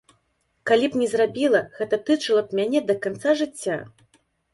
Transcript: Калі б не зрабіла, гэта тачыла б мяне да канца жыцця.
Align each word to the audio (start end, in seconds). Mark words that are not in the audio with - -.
Калі 0.69 0.87
б 0.93 1.01
не 1.01 1.09
зрабіла, 1.11 1.61
гэта 1.81 1.99
тачыла 2.07 2.41
б 2.47 2.57
мяне 2.61 2.81
да 2.87 2.95
канца 3.05 3.35
жыцця. 3.43 3.77